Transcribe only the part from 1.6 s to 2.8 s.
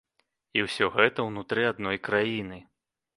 адной краіны!